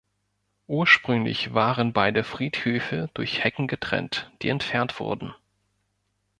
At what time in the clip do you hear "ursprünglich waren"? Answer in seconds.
0.65-1.93